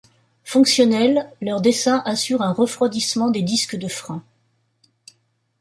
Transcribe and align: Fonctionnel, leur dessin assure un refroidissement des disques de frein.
Fonctionnel, 0.43 1.29
leur 1.41 1.61
dessin 1.61 2.01
assure 2.05 2.41
un 2.41 2.53
refroidissement 2.53 3.29
des 3.29 3.43
disques 3.43 3.75
de 3.75 3.87
frein. 3.87 4.23